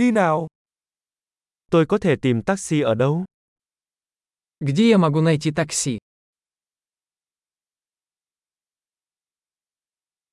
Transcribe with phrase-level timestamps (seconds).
[0.00, 0.47] Đi nào.
[1.71, 3.25] Tôi có thể tìm taxi ở đâu?
[4.59, 5.97] Где я могу найти такси?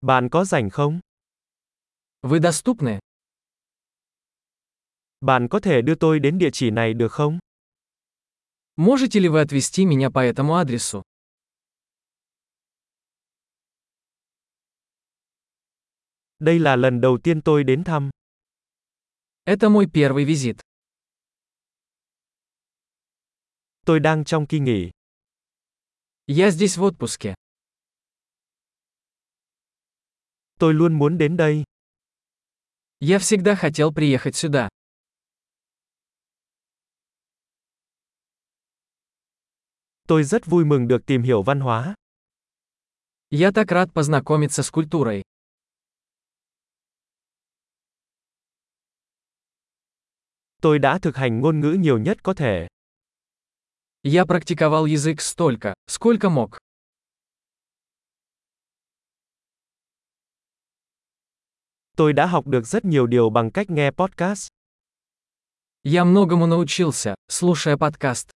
[0.00, 1.00] Bạn có rảnh không?
[2.22, 2.98] Вы доступны?
[5.20, 7.38] Bạn có thể đưa tôi đến địa chỉ này được không?
[8.76, 11.02] Можете ли вы отвезти меня по этому адресу?
[16.38, 18.10] Đây là lần đầu tiên tôi đến thăm.
[19.48, 20.60] Это мой первый визит.
[23.86, 24.90] Tôi đang trong kỳ nghỉ.
[26.26, 27.34] Я здесь в отпуске.
[30.58, 31.64] Tôi luôn muốn đến đây.
[33.00, 34.68] Я всегда хотел приехать сюда.
[40.08, 41.94] Tôi rất vui mừng được tìm hiểu văn hóa.
[43.30, 45.22] Я так рад познакомиться с культурой.
[50.61, 52.67] Tôi đã thực hành ngôn ngữ nhiều nhất có thể.
[54.03, 56.57] Я практиковал язык столько, сколько мог.
[61.97, 64.47] Tôi đã học được rất nhiều điều bằng cách nghe podcast.
[65.83, 68.29] Я многому научился, слушая подкаст.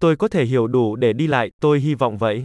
[0.00, 2.44] Tôi có thể hiểu đủ để đi lại, tôi hy vọng vậy.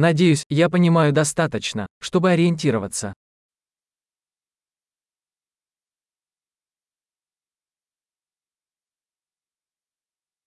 [0.00, 3.12] Надеюсь, я понимаю достаточно, чтобы ориентироваться.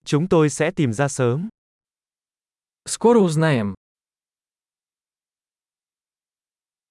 [0.05, 1.49] Chúng tôi sẽ tìm ra sớm.
[2.87, 3.75] Скоро узнаем.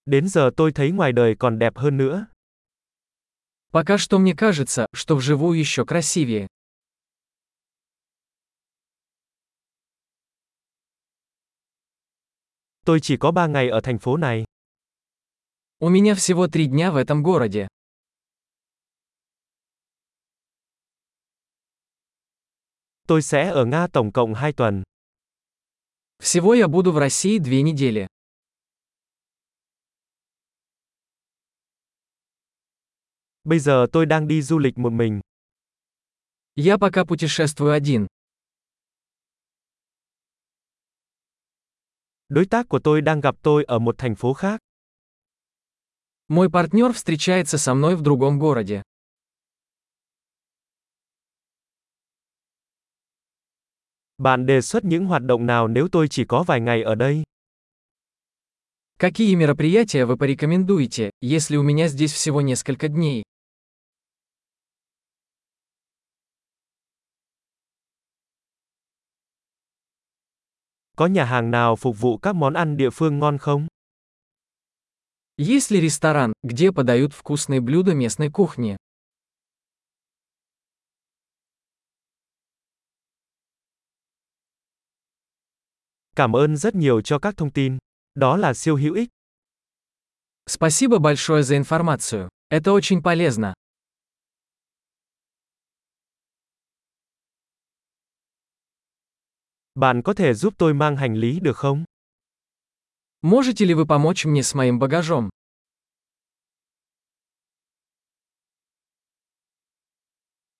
[0.06, 2.26] Đến giờ tôi thấy ngoài đời còn đẹp hơn nữa.
[3.72, 6.46] Пока что мне кажется, что вживую еще красивее.
[12.85, 14.43] Tôi chỉ có 3 ngày ở thành phố này.
[15.79, 17.67] У меня всего три дня в этом городе.
[23.07, 24.83] Tôi sẽ ở Nga tổng cộng 2 tuần.
[26.19, 28.07] Всего я буду в России две недели.
[33.43, 35.21] Bây giờ tôi đang đi du lịch một mình.
[36.55, 38.07] Я пока путешествую один.
[42.31, 44.59] Đối tác của tôi đang gặp tôi ở một thành phố khác.
[46.27, 48.81] Мой партнер встречается со мной в другом городе.
[54.17, 57.23] Bạn đề xuất những hoạt động nào nếu tôi chỉ có vài ngày ở đây?
[58.99, 63.23] Какие мероприятия вы порекомендуете, если у меня здесь всего несколько дней?
[70.97, 73.67] Có nhà hàng nào phục vụ các món ăn địa phương ngon không?
[75.37, 78.75] Есть ли ресторан, где подают вкусные блюда местной кухни?
[86.15, 87.77] Cảm ơn rất nhiều cho các thông tin.
[88.15, 89.09] Đó là siêu hữu ích.
[90.49, 92.29] Спасибо большое за информацию.
[92.49, 93.53] Это очень полезно.
[99.75, 101.83] Bạn có thể giúp tôi mang hành lý được không?
[103.21, 105.29] Можете ли вы помочь мне с моим багажом?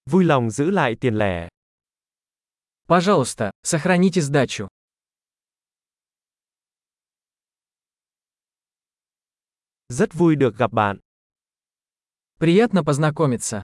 [0.06, 1.50] Vui lòng giữ lại tiền lẻ.
[2.88, 4.68] Пожалуйста, сохраните сдачу.
[9.90, 11.00] Rất vui được gặp bạn.
[12.40, 13.64] Приятно познакомиться.